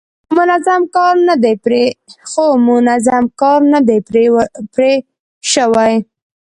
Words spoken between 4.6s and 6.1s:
پرې شوی.